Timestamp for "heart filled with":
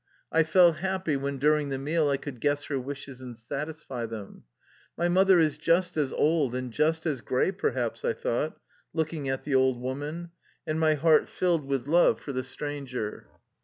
10.95-11.85